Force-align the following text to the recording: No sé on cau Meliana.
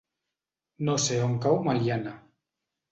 No 0.89 0.97
sé 1.05 1.21
on 1.27 1.39
cau 1.47 1.63
Meliana. 1.69 2.17